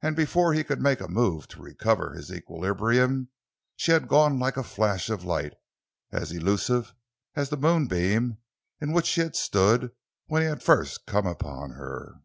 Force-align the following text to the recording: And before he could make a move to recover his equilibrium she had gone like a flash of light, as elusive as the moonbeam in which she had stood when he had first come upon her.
And 0.00 0.16
before 0.16 0.54
he 0.54 0.64
could 0.64 0.80
make 0.80 1.00
a 1.02 1.08
move 1.08 1.46
to 1.48 1.60
recover 1.60 2.14
his 2.14 2.32
equilibrium 2.32 3.28
she 3.76 3.92
had 3.92 4.08
gone 4.08 4.38
like 4.38 4.56
a 4.56 4.62
flash 4.62 5.10
of 5.10 5.24
light, 5.24 5.52
as 6.10 6.32
elusive 6.32 6.94
as 7.34 7.50
the 7.50 7.58
moonbeam 7.58 8.38
in 8.80 8.92
which 8.92 9.04
she 9.04 9.20
had 9.20 9.36
stood 9.36 9.90
when 10.24 10.40
he 10.40 10.48
had 10.48 10.62
first 10.62 11.04
come 11.04 11.26
upon 11.26 11.72
her. 11.72 12.22